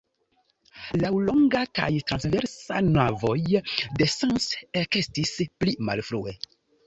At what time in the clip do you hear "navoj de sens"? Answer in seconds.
2.87-4.49